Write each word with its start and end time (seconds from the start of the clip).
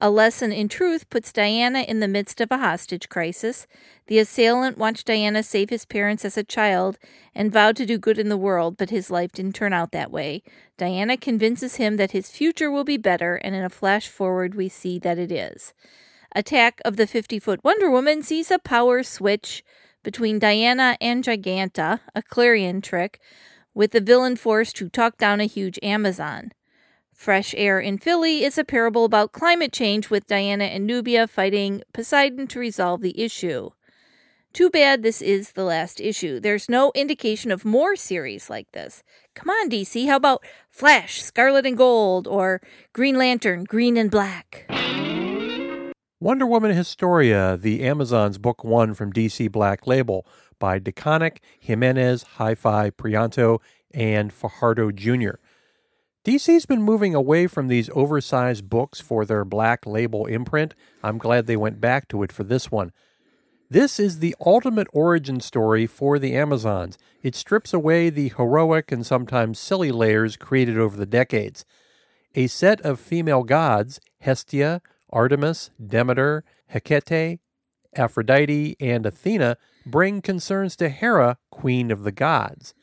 A 0.04 0.10
lesson 0.10 0.50
in 0.50 0.68
truth 0.68 1.08
puts 1.10 1.32
Diana 1.32 1.82
in 1.82 2.00
the 2.00 2.08
midst 2.08 2.40
of 2.40 2.50
a 2.50 2.58
hostage 2.58 3.08
crisis. 3.08 3.68
The 4.08 4.18
assailant 4.18 4.76
watched 4.76 5.06
Diana 5.06 5.44
save 5.44 5.70
his 5.70 5.84
parents 5.84 6.24
as 6.24 6.36
a 6.36 6.42
child 6.42 6.98
and 7.36 7.52
vowed 7.52 7.76
to 7.76 7.86
do 7.86 7.98
good 7.98 8.18
in 8.18 8.28
the 8.28 8.36
world, 8.36 8.76
but 8.76 8.90
his 8.90 9.12
life 9.12 9.30
didn't 9.30 9.54
turn 9.54 9.72
out 9.72 9.92
that 9.92 10.10
way. 10.10 10.42
Diana 10.76 11.16
convinces 11.16 11.76
him 11.76 11.98
that 11.98 12.10
his 12.10 12.32
future 12.32 12.68
will 12.68 12.82
be 12.82 12.96
better, 12.96 13.36
and 13.36 13.54
in 13.54 13.62
a 13.62 13.70
flash 13.70 14.08
forward, 14.08 14.56
we 14.56 14.68
see 14.68 14.98
that 14.98 15.18
it 15.18 15.30
is. 15.30 15.72
Attack 16.34 16.80
of 16.84 16.96
the 16.96 17.06
50 17.06 17.38
foot 17.38 17.62
Wonder 17.62 17.88
Woman 17.88 18.24
sees 18.24 18.50
a 18.50 18.58
power 18.58 19.04
switch 19.04 19.62
between 20.02 20.40
Diana 20.40 20.96
and 21.00 21.22
Giganta, 21.22 22.00
a 22.12 22.22
clarion 22.22 22.80
trick, 22.80 23.20
with 23.72 23.92
the 23.92 24.00
villain 24.00 24.34
forced 24.34 24.74
to 24.78 24.88
talk 24.88 25.16
down 25.16 25.40
a 25.40 25.44
huge 25.44 25.78
Amazon. 25.80 26.50
Fresh 27.22 27.55
Air 27.56 27.78
in 27.78 27.99
Philly 27.99 28.43
is 28.43 28.59
a 28.59 28.65
parable 28.65 29.05
about 29.05 29.31
climate 29.31 29.72
change 29.72 30.10
with 30.10 30.27
Diana 30.27 30.65
and 30.65 30.88
Nubia 30.88 31.28
fighting 31.28 31.84
Poseidon 31.93 32.49
to 32.49 32.59
resolve 32.59 33.00
the 33.00 33.16
issue. 33.16 33.71
Too 34.53 34.69
bad 34.71 35.05
this 35.05 35.22
is 35.22 35.53
the 35.53 35.62
last 35.62 36.00
issue. 36.00 36.41
There's 36.41 36.69
no 36.69 36.91
indication 36.97 37.53
of 37.53 37.65
more 37.65 37.94
series 37.94 38.50
like 38.50 38.66
this. 38.72 39.05
Come 39.37 39.50
on, 39.50 39.71
DC, 39.71 40.09
how 40.09 40.16
about 40.16 40.44
Flash, 40.69 41.22
Scarlet 41.22 41.65
and 41.65 41.77
Gold, 41.77 42.27
or 42.27 42.61
Green 42.93 43.16
Lantern, 43.16 43.62
Green 43.62 43.97
and 43.97 44.11
Black? 44.11 44.66
Wonder 46.19 46.44
Woman 46.44 46.75
Historia, 46.75 47.56
the 47.56 47.84
Amazons 47.84 48.38
Book 48.38 48.65
1 48.65 48.94
from 48.94 49.12
DC 49.12 49.49
Black 49.53 49.87
Label 49.87 50.27
by 50.59 50.81
DeConnick, 50.81 51.37
Jimenez, 51.61 52.25
Hi-Fi, 52.34 52.91
Prianto, 52.91 53.61
and 53.94 54.32
Fajardo 54.32 54.91
Jr. 54.91 55.37
DC's 56.25 56.66
been 56.66 56.83
moving 56.83 57.16
away 57.16 57.49
from 57.49 57.66
these 57.66 57.91
oversized 57.94 58.71
books 58.71 59.00
for 59.00 59.25
their 59.25 59.44
black 59.44 59.84
label 59.84 60.27
imprint. 60.27 60.72
I'm 61.03 61.19
glad 61.19 61.47
they 61.47 61.56
went 61.56 61.81
back 61.81 62.06
to 62.09 62.22
it 62.22 62.31
for 62.31 62.44
this 62.44 62.71
one. 62.71 62.93
This 63.69 63.99
is 63.99 64.21
the 64.21 64.37
ultimate 64.44 64.87
origin 64.93 65.41
story 65.41 65.84
for 65.87 66.21
the 66.21 66.37
Amazons. 66.37 66.97
It 67.22 67.34
strips 67.34 67.72
away 67.72 68.09
the 68.09 68.28
heroic 68.37 68.93
and 68.93 69.05
sometimes 69.05 69.59
silly 69.59 69.91
layers 69.91 70.37
created 70.37 70.78
over 70.78 70.97
the 70.97 71.06
decades. 71.06 71.65
A 72.37 72.47
set 72.47 72.81
of 72.82 73.00
female 73.00 73.43
gods, 73.43 73.99
Hestia, 74.21 74.81
Artemis, 75.11 75.71
Demeter, 75.84 76.44
Hecate, 76.69 77.41
Aphrodite, 77.97 78.77
and 78.78 79.05
Athena, 79.06 79.56
bring 79.84 80.22
concerns 80.22 80.77
to 80.77 80.88
Hera, 80.88 81.38
queen 81.50 81.91
of 81.91 82.05
the 82.05 82.12
gods. 82.12 82.75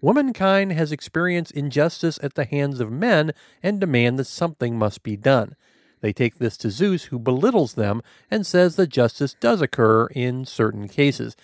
Womankind 0.00 0.72
has 0.72 0.92
experienced 0.92 1.52
injustice 1.52 2.18
at 2.22 2.34
the 2.34 2.44
hands 2.44 2.80
of 2.80 2.92
men 2.92 3.32
and 3.62 3.80
demand 3.80 4.18
that 4.18 4.26
something 4.26 4.78
must 4.78 5.02
be 5.02 5.16
done. 5.16 5.56
They 6.00 6.12
take 6.12 6.38
this 6.38 6.56
to 6.58 6.70
Zeus, 6.70 7.04
who 7.04 7.18
belittles 7.18 7.74
them 7.74 8.02
and 8.30 8.46
says 8.46 8.76
that 8.76 8.88
justice 8.88 9.34
does 9.34 9.62
occur 9.62 10.06
in 10.08 10.44
certain 10.44 10.88
cases. 10.88 11.34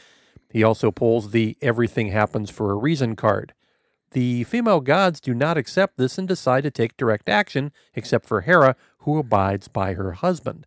He 0.50 0.62
also 0.62 0.90
pulls 0.90 1.30
the 1.30 1.56
everything 1.62 2.08
happens 2.08 2.50
for 2.50 2.70
a 2.70 2.76
reason 2.76 3.16
card. 3.16 3.54
The 4.10 4.44
female 4.44 4.80
gods 4.80 5.20
do 5.20 5.32
not 5.32 5.56
accept 5.56 5.96
this 5.96 6.18
and 6.18 6.28
decide 6.28 6.64
to 6.64 6.70
take 6.70 6.98
direct 6.98 7.30
action, 7.30 7.72
except 7.94 8.26
for 8.26 8.42
Hera, 8.42 8.76
who 8.98 9.18
abides 9.18 9.68
by 9.68 9.94
her 9.94 10.12
husband. 10.12 10.66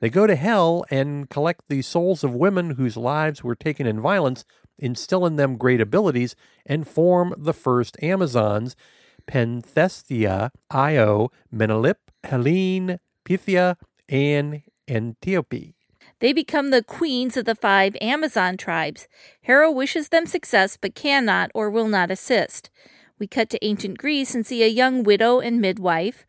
They 0.00 0.10
go 0.10 0.26
to 0.26 0.36
hell 0.36 0.84
and 0.90 1.30
collect 1.30 1.68
the 1.68 1.80
souls 1.80 2.22
of 2.22 2.34
women 2.34 2.72
whose 2.72 2.96
lives 2.98 3.42
were 3.42 3.54
taken 3.54 3.86
in 3.86 4.00
violence 4.00 4.44
instill 4.82 5.24
in 5.24 5.36
them 5.36 5.56
great 5.56 5.80
abilities, 5.80 6.36
and 6.66 6.86
form 6.86 7.34
the 7.38 7.54
first 7.54 7.96
Amazons 8.02 8.76
Penthesilea, 9.26 10.50
Io, 10.70 11.30
Menelip, 11.54 11.96
Helene, 12.24 12.98
Pythia, 13.24 13.76
and 14.08 14.62
Antiope. 14.88 15.74
They 16.18 16.32
become 16.32 16.70
the 16.70 16.84
queens 16.84 17.36
of 17.36 17.44
the 17.44 17.54
five 17.54 17.96
Amazon 18.00 18.56
tribes. 18.56 19.08
Hera 19.40 19.70
wishes 19.70 20.08
them 20.08 20.26
success 20.26 20.76
but 20.80 20.94
cannot 20.94 21.50
or 21.54 21.70
will 21.70 21.88
not 21.88 22.10
assist. 22.10 22.70
We 23.18 23.26
cut 23.26 23.50
to 23.50 23.64
ancient 23.64 23.98
Greece 23.98 24.34
and 24.34 24.46
see 24.46 24.62
a 24.62 24.68
young 24.68 25.02
widow 25.02 25.40
and 25.40 25.60
midwife. 25.60 26.26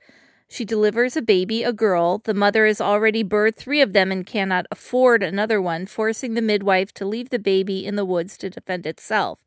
She 0.53 0.65
delivers 0.65 1.17
a 1.17 1.23
baby, 1.23 1.63
a 1.63 1.73
girl. 1.73 2.19
The 2.19 2.35
mother 2.35 2.67
has 2.67 2.79
already 2.79 3.23
birthed 3.23 3.55
three 3.55 3.81
of 3.81 3.93
them 3.93 4.11
and 4.11 4.23
cannot 4.23 4.67
afford 4.69 5.23
another 5.23 5.59
one, 5.59 5.87
forcing 5.87 6.35
the 6.35 6.43
midwife 6.43 6.93
to 6.93 7.07
leave 7.07 7.31
the 7.31 7.39
baby 7.39 7.83
in 7.83 7.95
the 7.95 8.05
woods 8.05 8.37
to 8.37 8.51
defend 8.51 8.85
itself. 8.85 9.43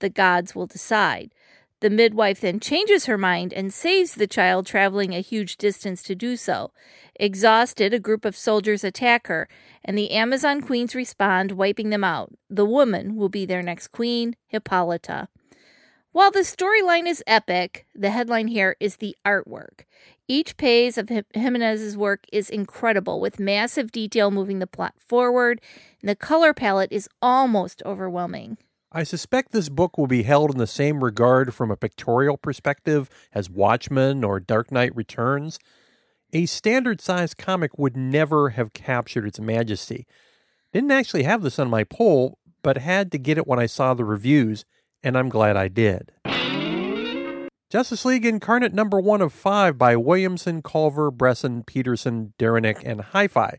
The 0.00 0.10
gods 0.10 0.54
will 0.54 0.66
decide. 0.66 1.32
The 1.80 1.88
midwife 1.88 2.42
then 2.42 2.60
changes 2.60 3.06
her 3.06 3.16
mind 3.16 3.54
and 3.54 3.72
saves 3.72 4.14
the 4.14 4.26
child, 4.26 4.66
traveling 4.66 5.14
a 5.14 5.22
huge 5.22 5.56
distance 5.56 6.02
to 6.02 6.14
do 6.14 6.36
so. 6.36 6.70
Exhausted, 7.14 7.94
a 7.94 7.98
group 7.98 8.26
of 8.26 8.36
soldiers 8.36 8.84
attack 8.84 9.28
her, 9.28 9.48
and 9.82 9.96
the 9.96 10.10
Amazon 10.10 10.60
queens 10.60 10.94
respond, 10.94 11.52
wiping 11.52 11.88
them 11.88 12.04
out. 12.04 12.30
The 12.50 12.66
woman 12.66 13.16
will 13.16 13.30
be 13.30 13.46
their 13.46 13.62
next 13.62 13.88
queen, 13.88 14.36
Hippolyta. 14.48 15.28
While 16.12 16.30
the 16.30 16.40
storyline 16.40 17.06
is 17.06 17.24
epic, 17.26 17.86
the 17.94 18.10
headline 18.10 18.48
here 18.48 18.76
is 18.78 18.96
the 18.96 19.16
artwork. 19.24 19.86
Each 20.28 20.58
page 20.58 20.98
of 20.98 21.08
Jimenez's 21.08 21.96
work 21.96 22.26
is 22.30 22.50
incredible, 22.50 23.18
with 23.18 23.40
massive 23.40 23.90
detail 23.90 24.30
moving 24.30 24.58
the 24.58 24.66
plot 24.66 24.92
forward, 24.98 25.62
and 26.02 26.10
the 26.10 26.14
color 26.14 26.52
palette 26.52 26.92
is 26.92 27.08
almost 27.22 27.82
overwhelming. 27.86 28.58
I 28.92 29.04
suspect 29.04 29.52
this 29.52 29.70
book 29.70 29.96
will 29.96 30.06
be 30.06 30.24
held 30.24 30.50
in 30.50 30.58
the 30.58 30.66
same 30.66 31.02
regard 31.02 31.54
from 31.54 31.70
a 31.70 31.78
pictorial 31.78 32.36
perspective 32.36 33.08
as 33.32 33.48
Watchmen 33.48 34.22
or 34.22 34.38
Dark 34.38 34.70
Knight 34.70 34.94
Returns. 34.94 35.58
A 36.34 36.44
standard 36.44 37.00
sized 37.00 37.38
comic 37.38 37.78
would 37.78 37.96
never 37.96 38.50
have 38.50 38.74
captured 38.74 39.26
its 39.26 39.40
majesty. 39.40 40.06
Didn't 40.74 40.92
actually 40.92 41.22
have 41.22 41.40
this 41.40 41.58
on 41.58 41.70
my 41.70 41.84
poll, 41.84 42.38
but 42.62 42.76
had 42.76 43.10
to 43.12 43.18
get 43.18 43.38
it 43.38 43.46
when 43.46 43.58
I 43.58 43.64
saw 43.64 43.94
the 43.94 44.04
reviews, 44.04 44.66
and 45.02 45.16
I'm 45.16 45.28
glad 45.28 45.56
I 45.56 45.68
did. 45.68 46.12
Justice 47.70 48.04
League 48.04 48.26
Incarnate 48.26 48.74
number 48.74 49.00
one 49.00 49.22
of 49.22 49.32
five 49.32 49.78
by 49.78 49.96
Williamson, 49.96 50.62
Culver, 50.62 51.10
Bressan, 51.10 51.64
Peterson, 51.64 52.34
Derenick, 52.38 52.82
and 52.84 53.00
Hi-Fi 53.00 53.58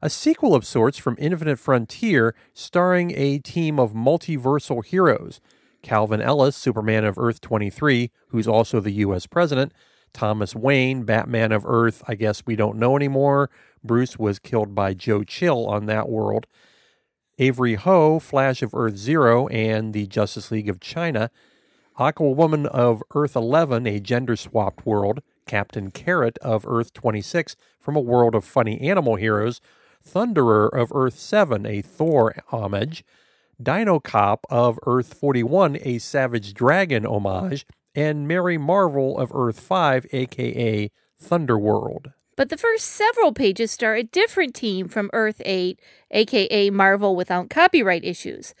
a 0.00 0.10
sequel 0.10 0.54
of 0.54 0.66
sorts 0.66 0.98
from 0.98 1.16
Infinite 1.18 1.58
Frontier 1.58 2.34
starring 2.52 3.12
a 3.16 3.38
team 3.38 3.78
of 3.78 3.92
multiversal 3.92 4.84
heroes. 4.84 5.40
Calvin 5.82 6.20
Ellis, 6.20 6.56
Superman 6.56 7.04
of 7.04 7.18
Earth 7.18 7.40
23, 7.40 8.10
who's 8.28 8.48
also 8.48 8.80
the 8.80 8.92
U.S. 8.92 9.26
President. 9.26 9.72
Thomas 10.12 10.54
Wayne, 10.54 11.04
Batman 11.04 11.52
of 11.52 11.64
Earth, 11.66 12.02
I 12.08 12.14
guess 12.14 12.42
we 12.46 12.56
don't 12.56 12.78
know 12.78 12.96
anymore. 12.96 13.50
Bruce 13.84 14.18
was 14.18 14.38
killed 14.38 14.74
by 14.74 14.94
Joe 14.94 15.22
Chill 15.22 15.66
on 15.66 15.86
that 15.86 16.08
world. 16.08 16.46
Avery 17.38 17.74
Ho, 17.76 18.18
Flash 18.18 18.62
of 18.62 18.74
Earth 18.74 18.96
Zero, 18.96 19.46
and 19.48 19.94
the 19.94 20.06
Justice 20.06 20.50
League 20.50 20.68
of 20.68 20.80
China. 20.80 21.30
Aquawoman 21.98 22.66
of 22.66 23.02
Earth 23.14 23.36
11, 23.36 23.86
a 23.86 24.00
gender 24.00 24.36
swapped 24.36 24.84
world. 24.84 25.20
Captain 25.46 25.90
Carrot 25.90 26.36
of 26.38 26.66
Earth 26.66 26.92
26 26.92 27.56
from 27.80 27.96
a 27.96 28.00
world 28.00 28.34
of 28.34 28.44
funny 28.44 28.80
animal 28.80 29.16
heroes 29.16 29.60
Thunderer 30.06 30.68
of 30.68 30.92
Earth 30.94 31.18
7, 31.18 31.66
a 31.66 31.82
Thor 31.82 32.34
homage, 32.48 33.04
Dino 33.60 33.98
Cop 33.98 34.46
of 34.48 34.78
Earth 34.86 35.14
41, 35.14 35.78
a 35.82 35.98
Savage 35.98 36.54
Dragon 36.54 37.04
homage, 37.04 37.66
and 37.94 38.28
Mary 38.28 38.58
Marvel 38.58 39.18
of 39.18 39.32
Earth 39.34 39.60
5, 39.60 40.06
aka 40.12 40.90
Thunderworld. 41.20 42.12
But 42.38 42.50
the 42.50 42.56
first 42.56 42.84
several 42.86 43.32
pages 43.32 43.72
star 43.72 43.96
a 43.96 44.04
different 44.04 44.54
team 44.54 44.86
from 44.86 45.10
Earth 45.12 45.42
8, 45.44 45.80
aka 46.12 46.70
Marvel 46.70 47.16
without 47.16 47.50
copyright 47.50 48.04
issues. 48.04 48.54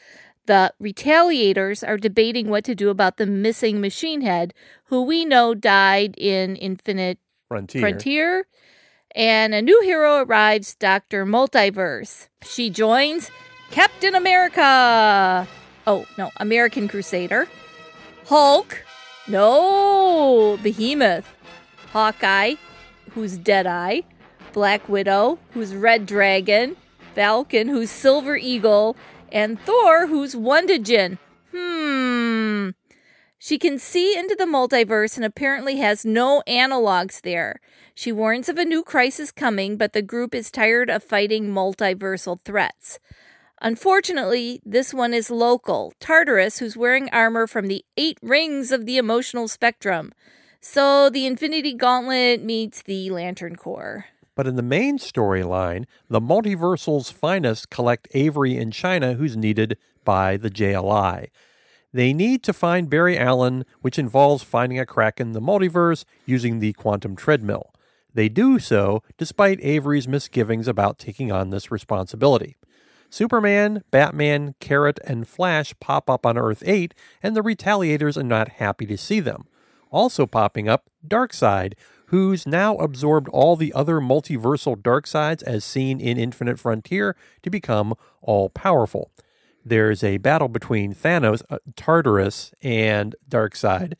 The 0.46 0.74
retaliators 0.82 1.86
are 1.86 1.96
debating 1.96 2.48
what 2.48 2.64
to 2.64 2.74
do 2.74 2.90
about 2.90 3.18
the 3.18 3.26
missing 3.26 3.80
machine 3.80 4.22
head, 4.22 4.52
who 4.86 5.04
we 5.04 5.24
know 5.24 5.54
died 5.54 6.16
in 6.18 6.56
Infinite 6.56 7.20
Frontier. 7.46 7.80
Frontier 7.80 8.46
and 9.14 9.54
a 9.54 9.62
new 9.62 9.80
hero 9.82 10.24
arrives, 10.24 10.74
Dr. 10.74 11.24
Multiverse. 11.24 12.26
She 12.42 12.70
joins 12.70 13.30
Captain 13.70 14.16
America. 14.16 15.46
Oh, 15.86 16.04
no, 16.18 16.32
American 16.38 16.88
Crusader. 16.88 17.46
Hulk. 18.26 18.84
No, 19.28 20.58
Behemoth. 20.64 21.32
Hawkeye, 21.92 22.56
who's 23.18 23.36
Deadeye. 23.36 24.02
Black 24.52 24.88
Widow, 24.88 25.40
who's 25.50 25.74
Red 25.74 26.06
Dragon. 26.06 26.76
Falcon, 27.16 27.66
who's 27.66 27.90
Silver 27.90 28.36
Eagle. 28.36 28.96
And 29.32 29.60
Thor, 29.62 30.06
who's 30.06 30.36
Wunderkind. 30.36 31.18
Hmm. 31.52 32.70
She 33.36 33.58
can 33.58 33.76
see 33.80 34.16
into 34.16 34.36
the 34.36 34.44
multiverse 34.44 35.16
and 35.16 35.24
apparently 35.24 35.78
has 35.78 36.04
no 36.04 36.44
analogs 36.46 37.20
there. 37.22 37.60
She 37.92 38.12
warns 38.12 38.48
of 38.48 38.56
a 38.56 38.64
new 38.64 38.84
crisis 38.84 39.32
coming, 39.32 39.76
but 39.76 39.94
the 39.94 40.02
group 40.02 40.32
is 40.32 40.52
tired 40.52 40.88
of 40.88 41.02
fighting 41.02 41.48
multiversal 41.48 42.40
threats. 42.44 43.00
Unfortunately, 43.60 44.60
this 44.64 44.94
one 44.94 45.12
is 45.12 45.28
local 45.28 45.92
Tartarus, 45.98 46.58
who's 46.58 46.76
wearing 46.76 47.10
armor 47.10 47.48
from 47.48 47.66
the 47.66 47.84
eight 47.96 48.18
rings 48.22 48.70
of 48.70 48.86
the 48.86 48.96
emotional 48.96 49.48
spectrum. 49.48 50.12
So 50.70 51.08
the 51.08 51.24
Infinity 51.24 51.72
Gauntlet 51.72 52.42
meets 52.44 52.82
the 52.82 53.08
Lantern 53.08 53.56
Corps. 53.56 54.04
But 54.34 54.46
in 54.46 54.56
the 54.56 54.62
main 54.62 54.98
storyline, 54.98 55.86
the 56.10 56.20
multiversal's 56.20 57.10
finest 57.10 57.70
collect 57.70 58.06
Avery 58.12 58.54
in 58.58 58.70
China, 58.70 59.14
who's 59.14 59.34
needed 59.34 59.78
by 60.04 60.36
the 60.36 60.50
JLI. 60.50 61.28
They 61.94 62.12
need 62.12 62.42
to 62.42 62.52
find 62.52 62.90
Barry 62.90 63.16
Allen, 63.16 63.64
which 63.80 63.98
involves 63.98 64.42
finding 64.42 64.78
a 64.78 64.84
crack 64.84 65.20
in 65.20 65.32
the 65.32 65.40
multiverse 65.40 66.04
using 66.26 66.58
the 66.58 66.74
quantum 66.74 67.16
treadmill. 67.16 67.72
They 68.12 68.28
do 68.28 68.58
so 68.58 69.02
despite 69.16 69.64
Avery's 69.64 70.06
misgivings 70.06 70.68
about 70.68 70.98
taking 70.98 71.32
on 71.32 71.48
this 71.48 71.70
responsibility. 71.70 72.58
Superman, 73.08 73.84
Batman, 73.90 74.54
Carrot, 74.60 75.00
and 75.06 75.26
Flash 75.26 75.72
pop 75.80 76.10
up 76.10 76.26
on 76.26 76.36
Earth 76.36 76.62
8, 76.66 76.92
and 77.22 77.34
the 77.34 77.42
Retaliators 77.42 78.18
are 78.18 78.22
not 78.22 78.48
happy 78.60 78.84
to 78.84 78.98
see 78.98 79.20
them. 79.20 79.46
Also 79.90 80.26
popping 80.26 80.68
up, 80.68 80.90
Darkseid, 81.06 81.74
who's 82.06 82.46
now 82.46 82.76
absorbed 82.76 83.28
all 83.28 83.56
the 83.56 83.72
other 83.72 84.00
multiversal 84.00 84.76
Darkseids 84.76 85.42
as 85.42 85.64
seen 85.64 86.00
in 86.00 86.18
Infinite 86.18 86.58
Frontier 86.58 87.16
to 87.42 87.50
become 87.50 87.94
all 88.22 88.48
powerful 88.48 89.10
there's 89.68 90.02
a 90.02 90.18
battle 90.18 90.48
between 90.48 90.94
Thanos, 90.94 91.42
uh, 91.50 91.58
Tartarus, 91.76 92.52
and 92.62 93.14
Darkseid. 93.28 93.94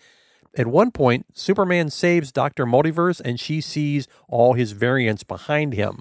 At 0.56 0.66
one 0.66 0.90
point, 0.90 1.26
Superman 1.34 1.90
saves 1.90 2.32
Dr. 2.32 2.66
Multiverse 2.66 3.20
and 3.24 3.38
she 3.38 3.60
sees 3.60 4.08
all 4.28 4.54
his 4.54 4.72
variants 4.72 5.22
behind 5.22 5.74
him. 5.74 6.00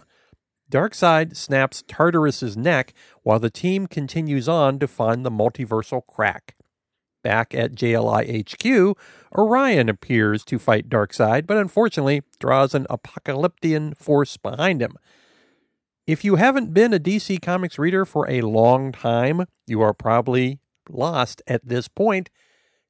Darkseid 0.71 1.35
snaps 1.35 1.83
Tartarus's 1.87 2.57
neck 2.57 2.93
while 3.23 3.39
the 3.39 3.49
team 3.49 3.87
continues 3.87 4.49
on 4.49 4.79
to 4.79 4.87
find 4.87 5.25
the 5.25 5.31
multiversal 5.31 6.05
crack. 6.05 6.55
Back 7.27 7.53
at 7.53 7.73
JLI 7.73 8.47
HQ, 8.47 8.97
Orion 9.37 9.89
appears 9.89 10.45
to 10.45 10.57
fight 10.57 10.87
Darkseid, 10.87 11.45
but 11.45 11.57
unfortunately 11.57 12.21
draws 12.39 12.73
an 12.73 12.87
Apokoliptian 12.89 13.97
force 13.97 14.37
behind 14.37 14.81
him. 14.81 14.97
If 16.05 16.23
you 16.23 16.35
haven't 16.35 16.73
been 16.73 16.93
a 16.93 17.01
DC 17.01 17.41
Comics 17.41 17.77
reader 17.77 18.05
for 18.05 18.29
a 18.29 18.39
long 18.39 18.93
time, 18.93 19.45
you 19.65 19.81
are 19.81 19.93
probably 19.93 20.59
lost 20.89 21.41
at 21.47 21.67
this 21.67 21.89
point. 21.89 22.29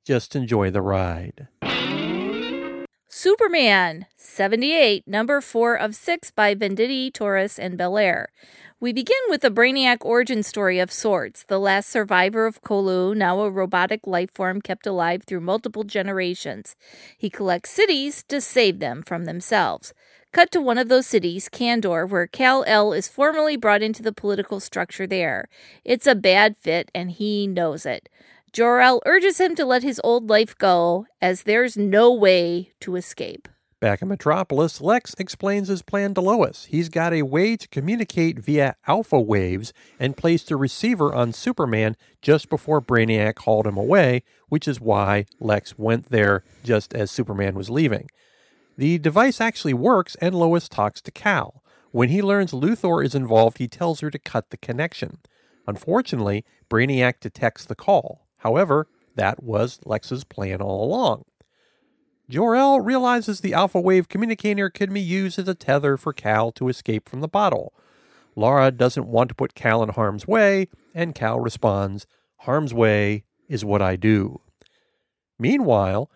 Just 0.06 0.36
enjoy 0.36 0.69
the 0.69 0.84
ride. 0.84 1.48
Superman 3.10 4.06
78, 4.18 5.08
number 5.08 5.40
4 5.40 5.76
of 5.76 5.96
6 5.96 6.32
by 6.32 6.54
Venditti, 6.54 7.12
Torres, 7.12 7.58
and 7.58 7.78
Bellaire. 7.78 8.28
We 8.82 8.92
begin 8.92 9.16
with 9.30 9.46
a 9.46 9.50
Brainiac 9.50 10.00
origin 10.02 10.44
story 10.44 10.78
of 10.80 10.92
sorts, 10.92 11.46
the 11.46 11.58
last 11.58 11.90
survivor 11.90 12.46
of 12.46 12.62
Colu, 12.62 13.16
now 13.16 13.40
a 13.40 13.50
robotic 13.50 14.06
life 14.06 14.32
form 14.34 14.62
kept 14.62 14.86
alive 14.86 15.24
through 15.24 15.40
multiple 15.40 15.86
generations. 15.86 16.76
He 17.18 17.30
collects 17.30 17.70
cities 17.70 18.26
to 18.28 18.42
save 18.42 18.80
them 18.80 19.02
from 19.02 19.24
themselves. 19.24 19.94
Cut 20.34 20.52
to 20.52 20.60
one 20.60 20.78
of 20.78 20.90
those 20.90 21.08
cities, 21.08 21.48
Kandor, 21.48 22.10
where 22.10 22.28
Kal 22.28 22.66
El 22.68 22.92
is 22.92 23.08
formally 23.08 23.56
brought 23.56 23.82
into 23.82 24.04
the 24.04 24.12
political 24.12 24.60
structure 24.60 25.08
there. 25.08 25.48
It's 25.86 26.06
a 26.06 26.14
bad 26.14 26.58
fit, 26.58 26.92
and 26.94 27.10
he 27.12 27.48
knows 27.48 27.86
it. 27.86 28.10
Jor-El 28.54 29.01
urges 29.06 29.39
him 29.39 29.56
to 29.56 29.66
let 29.66 29.84
his 29.84 30.01
old 30.04 30.30
life 30.30 30.58
go, 30.58 31.06
as 31.22 31.44
there's 31.44 31.77
no 31.77 32.13
way 32.13 32.72
to 32.80 32.96
escape. 32.96 33.48
Back 33.80 34.01
in 34.01 34.08
Metropolis, 34.08 34.82
Lex 34.82 35.13
explains 35.20 35.68
his 35.68 35.84
plan 35.84 36.16
to 36.16 36.22
Lois. 36.22 36.66
He's 36.66 36.89
got 36.89 37.13
a 37.13 37.22
way 37.22 37.56
to 37.56 37.68
communicate 37.68 38.39
via 38.39 38.75
alpha 38.88 39.20
waves 39.20 39.72
and 40.00 40.18
placed 40.18 40.50
a 40.50 40.56
receiver 40.56 41.13
on 41.13 41.32
Superman 41.32 41.96
just 42.24 42.50
before 42.50 42.82
Brainiac 42.82 43.38
hauled 43.38 43.68
him 43.68 43.77
away, 43.77 44.24
which 44.50 44.68
is 44.68 44.82
why 44.82 45.25
Lex 45.39 45.77
went 45.77 46.10
there 46.10 46.44
just 46.63 46.96
as 46.96 47.12
Superman 47.12 47.54
was 47.54 47.70
leaving. 47.70 48.08
The 48.77 48.98
device 48.98 49.39
actually 49.39 49.75
works, 49.75 50.16
and 50.22 50.34
Lois 50.34 50.68
talks 50.68 51.00
to 51.01 51.12
Kal. 51.12 51.63
When 51.92 52.10
he 52.10 52.24
learns 52.24 52.54
Luthor 52.54 53.06
is 53.06 53.13
involved, 53.13 53.60
he 53.60 53.68
tells 53.68 54.00
her 54.00 54.10
to 54.10 54.18
cut 54.18 54.50
the 54.50 54.58
connection. 54.58 55.20
Unfortunately, 55.68 56.46
Brainiac 56.70 57.20
detects 57.20 57.66
the 57.66 57.75
call. 57.75 58.26
However, 58.39 58.88
that 59.15 59.44
was 59.44 59.79
Lex's 59.86 60.24
plan 60.24 60.62
all 60.62 60.84
along. 60.84 61.25
Jor-El 62.29 62.82
realizes 62.82 63.39
the 63.39 63.53
alpha 63.53 63.79
wave 63.79 64.10
communicator 64.10 64.70
can 64.70 64.94
be 64.94 65.01
used 65.01 65.39
as 65.39 65.48
a 65.48 65.56
tether 65.56 65.96
for 65.96 66.12
Kal 66.12 66.51
to 66.53 66.67
escape 66.67 67.08
from 67.08 67.22
the 67.22 67.27
bottle. 67.27 67.74
Lara 68.36 68.70
doesn't 68.70 69.08
want 69.08 69.29
to 69.29 69.36
put 69.36 69.56
Kal 69.56 69.82
in 69.82 69.89
harm's 69.89 70.27
way, 70.27 70.67
and 70.94 71.15
Kal 71.15 71.39
responds, 71.39 72.06
Harm's 72.41 72.74
way 72.74 73.24
is 73.48 73.65
what 73.65 73.82
I 73.82 73.96
do. 73.96 74.41
Meanwhile, 75.39 76.12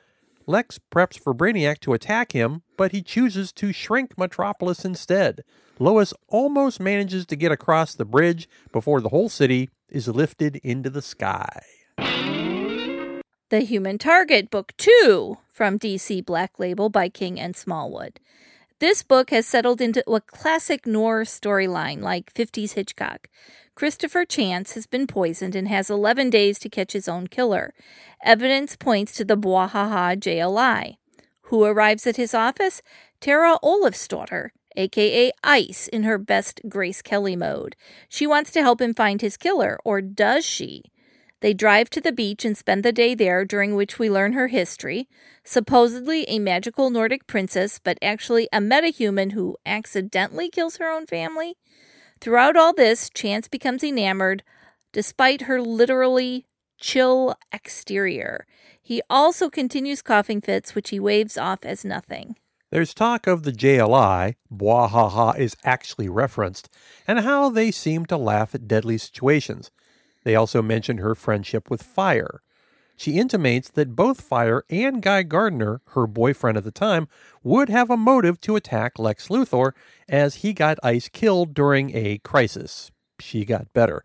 Lex 0.45 0.79
preps 0.91 1.17
for 1.17 1.33
Brainiac 1.33 1.79
to 1.79 1.93
attack 1.93 2.33
him, 2.33 2.63
but 2.77 2.91
he 2.91 3.01
chooses 3.01 3.51
to 3.53 3.71
shrink 3.71 4.17
Metropolis 4.17 4.83
instead. 4.83 5.43
Lois 5.79 6.13
almost 6.27 6.79
manages 6.79 7.25
to 7.27 7.35
get 7.35 7.51
across 7.51 7.95
the 7.95 8.05
bridge 8.05 8.49
before 8.71 9.01
the 9.01 9.09
whole 9.09 9.29
city 9.29 9.69
is 9.89 10.07
lifted 10.07 10.57
into 10.57 10.89
the 10.89 11.01
sky. 11.01 11.63
The 13.51 13.59
Human 13.59 13.97
Target, 13.97 14.49
Book 14.49 14.71
2 14.77 15.37
from 15.51 15.77
DC 15.77 16.25
Black 16.25 16.57
Label 16.57 16.87
by 16.87 17.09
King 17.09 17.37
and 17.37 17.53
Smallwood. 17.53 18.21
This 18.79 19.03
book 19.03 19.29
has 19.31 19.45
settled 19.45 19.81
into 19.81 20.09
a 20.09 20.21
classic 20.21 20.87
noir 20.87 21.25
storyline 21.25 21.99
like 21.99 22.33
50s 22.33 22.75
Hitchcock. 22.75 23.27
Christopher 23.75 24.23
Chance 24.23 24.75
has 24.75 24.87
been 24.87 25.05
poisoned 25.05 25.53
and 25.53 25.67
has 25.67 25.89
11 25.89 26.29
days 26.29 26.59
to 26.59 26.69
catch 26.69 26.93
his 26.93 27.09
own 27.09 27.27
killer. 27.27 27.73
Evidence 28.23 28.77
points 28.77 29.11
to 29.15 29.25
the 29.25 29.35
Bwahaha 29.35 30.15
JLI. 30.15 30.95
Who 31.47 31.65
arrives 31.65 32.07
at 32.07 32.15
his 32.15 32.33
office? 32.33 32.81
Tora 33.19 33.59
Olafsdotter, 33.61 34.51
aka 34.77 35.29
Ice, 35.43 35.89
in 35.89 36.03
her 36.03 36.17
best 36.17 36.61
Grace 36.69 37.01
Kelly 37.01 37.35
mode. 37.35 37.75
She 38.07 38.25
wants 38.25 38.51
to 38.51 38.61
help 38.61 38.79
him 38.81 38.93
find 38.93 39.19
his 39.19 39.35
killer, 39.35 39.77
or 39.83 39.99
does 39.99 40.45
she? 40.45 40.83
They 41.41 41.53
drive 41.53 41.89
to 41.91 42.01
the 42.01 42.11
beach 42.11 42.45
and 42.45 42.55
spend 42.55 42.83
the 42.83 42.91
day 42.91 43.15
there, 43.15 43.45
during 43.45 43.75
which 43.75 43.97
we 43.97 44.09
learn 44.09 44.33
her 44.33 44.47
history. 44.47 45.09
Supposedly 45.43 46.23
a 46.27 46.37
magical 46.37 46.91
Nordic 46.91 47.25
princess, 47.25 47.79
but 47.79 47.97
actually 48.01 48.47
a 48.53 48.59
metahuman 48.59 49.31
who 49.31 49.57
accidentally 49.65 50.49
kills 50.49 50.77
her 50.77 50.89
own 50.89 51.07
family. 51.07 51.55
Throughout 52.19 52.55
all 52.55 52.73
this, 52.73 53.09
Chance 53.09 53.47
becomes 53.47 53.83
enamored, 53.83 54.43
despite 54.91 55.43
her 55.43 55.59
literally 55.59 56.45
chill 56.79 57.35
exterior. 57.51 58.45
He 58.79 59.01
also 59.09 59.49
continues 59.49 60.03
coughing 60.03 60.41
fits, 60.41 60.75
which 60.75 60.91
he 60.91 60.99
waves 60.99 61.37
off 61.37 61.65
as 61.65 61.83
nothing. 61.83 62.35
There's 62.69 62.93
talk 62.93 63.25
of 63.25 63.43
the 63.43 63.51
JLI, 63.51 64.35
Bwahaha 64.53 65.37
is 65.37 65.57
actually 65.63 66.07
referenced, 66.07 66.69
and 67.07 67.19
how 67.19 67.49
they 67.49 67.71
seem 67.71 68.05
to 68.05 68.17
laugh 68.17 68.53
at 68.53 68.67
deadly 68.67 68.97
situations. 68.97 69.71
They 70.23 70.35
also 70.35 70.61
mention 70.61 70.97
her 70.97 71.15
friendship 71.15 71.69
with 71.69 71.83
Fire. 71.83 72.41
She 72.95 73.17
intimates 73.17 73.69
that 73.69 73.95
both 73.95 74.21
Fire 74.21 74.63
and 74.69 75.01
Guy 75.01 75.23
Gardner, 75.23 75.81
her 75.95 76.05
boyfriend 76.05 76.57
at 76.57 76.63
the 76.63 76.71
time, 76.71 77.07
would 77.41 77.69
have 77.69 77.89
a 77.89 77.97
motive 77.97 78.39
to 78.41 78.55
attack 78.55 78.99
Lex 78.99 79.29
Luthor 79.29 79.71
as 80.07 80.35
he 80.35 80.53
got 80.53 80.77
Ice 80.83 81.09
killed 81.09 81.55
during 81.55 81.95
a 81.95 82.19
crisis. 82.19 82.91
She 83.19 83.43
got 83.43 83.73
better. 83.73 84.03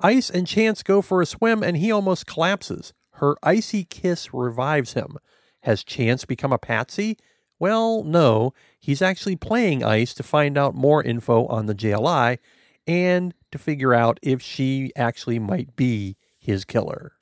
Ice 0.00 0.30
and 0.30 0.46
Chance 0.46 0.82
go 0.82 1.02
for 1.02 1.20
a 1.20 1.26
swim 1.26 1.62
and 1.62 1.76
he 1.76 1.92
almost 1.92 2.26
collapses. 2.26 2.94
Her 3.12 3.36
icy 3.42 3.84
kiss 3.84 4.32
revives 4.32 4.94
him. 4.94 5.18
Has 5.62 5.84
Chance 5.84 6.24
become 6.24 6.52
a 6.52 6.58
patsy? 6.58 7.18
Well, 7.58 8.04
no. 8.04 8.54
He's 8.78 9.02
actually 9.02 9.36
playing 9.36 9.82
Ice 9.82 10.14
to 10.14 10.22
find 10.22 10.56
out 10.56 10.74
more 10.74 11.02
info 11.02 11.46
on 11.46 11.66
the 11.66 11.74
JLI 11.74 12.38
and 12.86 13.34
to 13.52 13.58
figure 13.58 13.94
out 13.94 14.18
if 14.22 14.42
she 14.42 14.92
actually 14.96 15.38
might 15.38 15.76
be 15.76 16.16
his 16.38 16.64
killer. 16.64 17.12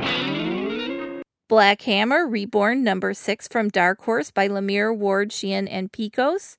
Black 1.49 1.83
Hammer 1.83 2.27
Reborn 2.27 2.83
number 2.83 3.15
6 3.15 3.49
from 3.49 3.69
Dark 3.69 4.03
Horse 4.03 4.33
by 4.33 4.49
Lemire, 4.49 4.97
Ward, 4.97 5.33
Sheehan, 5.33 5.69
and 5.69 5.93
Picos. 5.93 6.57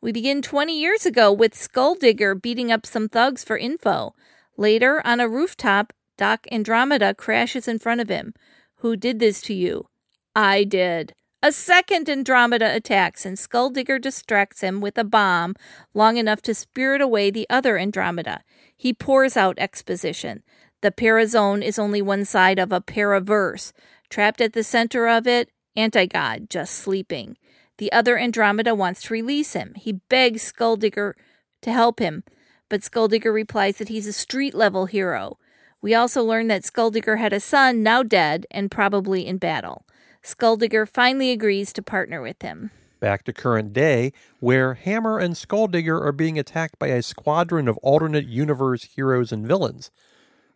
We 0.00 0.12
begin 0.12 0.40
20 0.40 0.78
years 0.78 1.04
ago 1.04 1.30
with 1.32 1.54
Skulldigger 1.54 2.40
beating 2.40 2.72
up 2.72 2.86
some 2.86 3.08
thugs 3.08 3.44
for 3.44 3.58
info. 3.58 4.14
Later, 4.56 5.06
on 5.06 5.20
a 5.20 5.28
rooftop, 5.28 5.92
Doc 6.16 6.46
Andromeda 6.50 7.14
crashes 7.14 7.68
in 7.68 7.78
front 7.78 8.00
of 8.00 8.08
him. 8.08 8.34
Who 8.76 8.96
did 8.96 9.18
this 9.18 9.42
to 9.42 9.54
you? 9.54 9.88
I 10.34 10.64
did. 10.64 11.14
A 11.42 11.52
second 11.52 12.08
Andromeda 12.08 12.74
attacks, 12.74 13.26
and 13.26 13.36
Skulldigger 13.36 14.00
distracts 14.00 14.62
him 14.62 14.80
with 14.80 14.96
a 14.96 15.04
bomb 15.04 15.54
long 15.92 16.16
enough 16.16 16.40
to 16.42 16.54
spirit 16.54 17.02
away 17.02 17.30
the 17.30 17.46
other 17.50 17.76
Andromeda. 17.76 18.42
He 18.84 18.92
pours 18.92 19.34
out 19.34 19.58
exposition. 19.58 20.42
The 20.82 20.90
Parazone 20.90 21.62
is 21.62 21.78
only 21.78 22.02
one 22.02 22.26
side 22.26 22.58
of 22.58 22.70
a 22.70 22.82
Paraverse. 22.82 23.72
Trapped 24.10 24.42
at 24.42 24.52
the 24.52 24.62
center 24.62 25.08
of 25.08 25.26
it, 25.26 25.48
Anti-God, 25.74 26.50
just 26.50 26.74
sleeping. 26.74 27.38
The 27.78 27.90
other 27.92 28.18
Andromeda 28.18 28.74
wants 28.74 29.00
to 29.04 29.14
release 29.14 29.54
him. 29.54 29.72
He 29.74 30.02
begs 30.10 30.52
Skulldigger 30.52 31.14
to 31.62 31.72
help 31.72 31.98
him, 31.98 32.24
but 32.68 32.82
Skulldigger 32.82 33.32
replies 33.32 33.78
that 33.78 33.88
he's 33.88 34.06
a 34.06 34.12
street 34.12 34.52
level 34.52 34.84
hero. 34.84 35.38
We 35.80 35.94
also 35.94 36.22
learn 36.22 36.48
that 36.48 36.64
Skulldigger 36.64 37.16
had 37.16 37.32
a 37.32 37.40
son, 37.40 37.82
now 37.82 38.02
dead, 38.02 38.46
and 38.50 38.70
probably 38.70 39.26
in 39.26 39.38
battle. 39.38 39.86
Skulldigger 40.22 40.86
finally 40.86 41.30
agrees 41.30 41.72
to 41.72 41.80
partner 41.80 42.20
with 42.20 42.42
him. 42.42 42.70
Back 43.00 43.24
to 43.24 43.32
current 43.32 43.72
day, 43.72 44.12
where 44.40 44.74
Hammer 44.74 45.18
and 45.18 45.34
Skulldigger 45.34 46.00
are 46.00 46.12
being 46.12 46.38
attacked 46.38 46.78
by 46.78 46.88
a 46.88 47.02
squadron 47.02 47.68
of 47.68 47.76
alternate 47.78 48.26
universe 48.26 48.84
heroes 48.84 49.32
and 49.32 49.46
villains. 49.46 49.90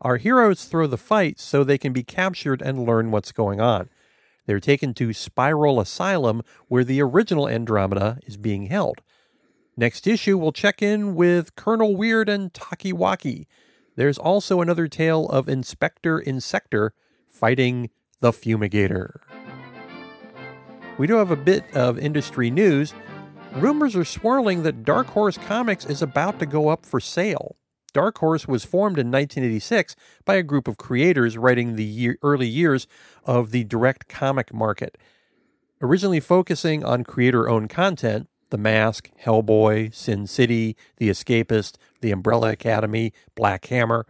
Our 0.01 0.17
heroes 0.17 0.65
throw 0.65 0.87
the 0.87 0.97
fight 0.97 1.41
so 1.41 1.65
they 1.65 1.79
can 1.79 1.93
be 1.93 2.03
captured 2.03 2.63
and 2.63 2.87
learn 2.87 3.11
what's 3.11 3.33
going 3.33 3.61
on. 3.61 3.91
They're 4.47 4.61
taken 4.61 4.95
to 4.95 5.13
Spiral 5.13 5.81
Asylum, 5.81 6.43
where 6.69 6.85
the 6.85 7.03
original 7.03 7.49
Andromeda 7.49 8.19
is 8.27 8.37
being 8.37 8.67
held. 8.67 9.03
Next 9.77 10.07
issue, 10.07 10.39
we'll 10.39 10.53
check 10.53 10.81
in 10.81 11.15
with 11.15 11.55
Colonel 11.55 11.97
Weird 11.97 12.29
and 12.29 12.55
Talkie-Walkie. 12.55 13.47
There's 13.97 14.19
also 14.19 14.61
another 14.61 14.89
tale 14.89 15.29
of 15.29 15.49
Inspector 15.49 16.23
Insector 16.23 16.95
fighting 17.27 17.91
the 18.21 18.33
Fumigator. 18.33 19.21
We 20.99 21.07
do 21.07 21.15
have 21.15 21.31
a 21.31 21.37
bit 21.37 21.65
of 21.77 21.97
industry 21.97 22.51
news. 22.51 22.93
Rumors 23.55 23.95
are 23.95 24.05
swirling 24.05 24.65
that 24.65 24.85
Dark 24.85 25.07
Horse 25.07 25.39
Comics 25.39 25.85
is 25.87 26.03
about 26.03 26.41
to 26.41 26.47
go 26.47 26.69
up 26.69 26.85
for 26.85 26.99
sale. 26.99 27.55
Dark 27.93 28.19
Horse 28.19 28.49
was 28.49 28.65
formed 28.65 28.99
in 28.99 29.07
1986 29.07 29.95
by 30.25 30.35
a 30.35 30.43
group 30.43 30.67
of 30.67 30.77
creators 30.77 31.39
writing 31.39 31.77
the 31.77 31.85
year, 31.85 32.19
early 32.21 32.49
years 32.49 32.89
of 33.25 33.53
the 33.53 33.63
direct 33.63 34.09
comic 34.09 34.53
market. 34.53 34.99
Originally 35.81 36.19
focusing 36.19 36.85
on 36.85 37.05
creator 37.05 37.49
owned 37.49 37.71
content, 37.71 38.29
The 38.51 38.59
Mask, 38.59 39.09
Hellboy, 39.25 39.95
Sin 39.95 40.27
City, 40.27 40.77
The 40.97 41.11
Escapist, 41.11 41.77
The 42.01 42.11
Umbrella 42.11 42.51
Academy, 42.51 43.13
Black 43.37 43.65
Hammer, 43.67 44.05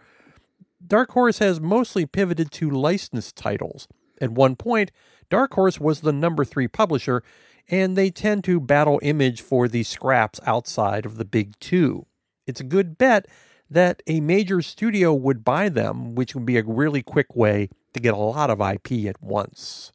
Dark 0.85 1.11
Horse 1.11 1.38
has 1.38 1.61
mostly 1.61 2.07
pivoted 2.07 2.50
to 2.52 2.71
licensed 2.71 3.37
titles. 3.37 3.88
At 4.21 4.30
one 4.30 4.57
point, 4.57 4.90
Dark 5.30 5.54
Horse 5.54 5.78
was 5.78 6.00
the 6.00 6.12
number 6.12 6.44
three 6.44 6.68
publisher, 6.68 7.23
and 7.68 7.97
they 7.97 8.11
tend 8.11 8.44
to 8.44 8.61
battle 8.61 8.99
Image 9.02 9.42
for 9.42 9.68
the 9.68 9.82
scraps 9.82 10.40
outside 10.47 11.04
of 11.04 11.16
the 11.16 11.25
big 11.25 11.58
two. 11.61 12.06
It's 12.47 12.61
a 12.61 12.64
good 12.64 12.97
bet 12.97 13.26
that 13.70 14.02
a 14.06 14.20
major 14.20 14.62
studio 14.62 15.12
would 15.12 15.44
buy 15.44 15.68
them, 15.68 16.14
which 16.14 16.35
would 16.35 16.47
be 16.47 16.56
a 16.56 16.62
really 16.62 17.02
quick 17.02 17.37
way 17.37 17.68
to 17.92 18.00
get 18.00 18.14
a 18.14 18.18
lot 18.18 18.49
of 18.50 18.61
IP 18.61 19.06
at 19.06 19.23
once. 19.23 19.92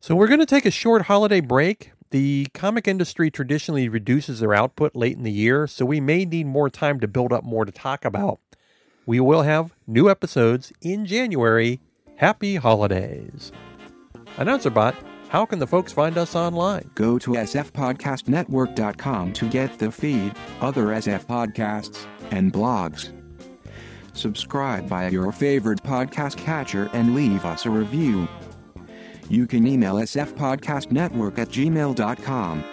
So, 0.00 0.14
we're 0.14 0.28
going 0.28 0.40
to 0.40 0.46
take 0.46 0.64
a 0.64 0.70
short 0.70 1.02
holiday 1.02 1.40
break. 1.40 1.92
The 2.10 2.48
comic 2.54 2.88
industry 2.88 3.30
traditionally 3.30 3.88
reduces 3.88 4.40
their 4.40 4.54
output 4.54 4.96
late 4.96 5.16
in 5.16 5.22
the 5.22 5.30
year, 5.30 5.66
so 5.66 5.84
we 5.84 6.00
may 6.00 6.24
need 6.24 6.46
more 6.46 6.70
time 6.70 6.98
to 7.00 7.08
build 7.08 7.32
up 7.32 7.44
more 7.44 7.66
to 7.66 7.72
talk 7.72 8.06
about. 8.06 8.40
We 9.04 9.20
will 9.20 9.42
have 9.42 9.74
new 9.86 10.08
episodes 10.08 10.72
in 10.80 11.04
January. 11.04 11.80
Happy 12.16 12.56
holidays! 12.56 13.52
Announcer 14.40 14.70
Bot, 14.70 14.96
how 15.28 15.44
can 15.44 15.58
the 15.58 15.66
folks 15.66 15.92
find 15.92 16.16
us 16.16 16.34
online? 16.34 16.90
Go 16.94 17.18
to 17.18 17.32
sfpodcastnetwork.com 17.32 19.32
to 19.34 19.48
get 19.50 19.78
the 19.78 19.92
feed, 19.92 20.32
other 20.62 20.86
SF 20.86 21.26
podcasts, 21.26 22.06
and 22.30 22.50
blogs. 22.50 23.12
Subscribe 24.14 24.86
via 24.86 25.10
your 25.10 25.30
favorite 25.30 25.82
podcast 25.82 26.38
catcher 26.38 26.88
and 26.94 27.14
leave 27.14 27.44
us 27.44 27.66
a 27.66 27.70
review. 27.70 28.26
You 29.28 29.46
can 29.46 29.66
email 29.66 29.96
sfpodcastnetwork 29.96 31.38
at 31.38 31.50
gmail.com. 31.50 32.64